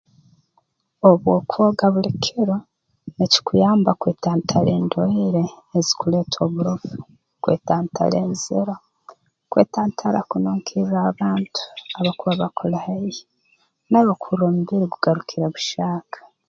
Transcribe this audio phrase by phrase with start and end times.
[1.09, 2.57] Obu okwoga buli kiro
[3.17, 5.43] nikikuyamba kwetantara endwaire
[5.77, 6.97] ezikuletwa oburofu
[7.43, 8.75] kwetantara enziro
[9.51, 11.59] kwetantara kununkirra abantu
[11.97, 13.23] abakuba bakuli haihi
[13.91, 16.19] naiwe kuhurra omubiri gugarukire buhyaka